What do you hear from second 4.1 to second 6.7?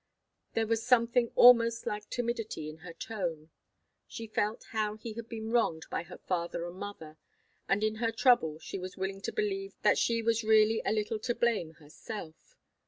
felt how he had been wronged by her father